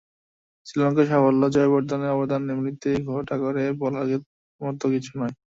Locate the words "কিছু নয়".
4.93-5.33